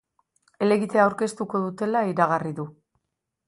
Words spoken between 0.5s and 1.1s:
Helegitea